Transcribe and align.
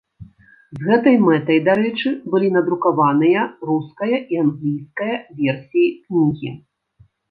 З 0.79 0.87
гэтай 0.87 1.15
мэтай, 1.25 1.59
дарэчы, 1.67 2.15
былі 2.35 2.49
надрукаваныя 2.57 3.47
руская 3.73 4.11
і 4.33 4.43
англійская 4.49 5.15
версіі 5.39 5.97
кнігі. 6.05 6.57